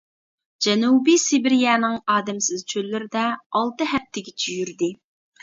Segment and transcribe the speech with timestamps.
[0.65, 3.27] جەنۇبىي سىبىرىيەنىڭ ئادەمسىز چۆللىرىدە
[3.61, 4.93] ئالتە ھەپتىگىچە يۈردى.